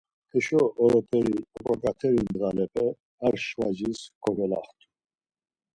[0.31, 2.85] Heşo oroperi oǩoǩateri ndğalepe
[3.25, 4.85] ar şvacis kogolaxtu.